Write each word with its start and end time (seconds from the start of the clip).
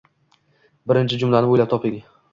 birinchi 0.93 1.21
jumlani 1.25 1.53
o‘ylab 1.53 1.73
toping. 1.75 2.01